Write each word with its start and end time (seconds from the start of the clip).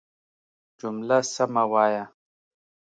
جمله 0.79 1.17
سمه 1.33 1.63
وايه! 1.71 2.03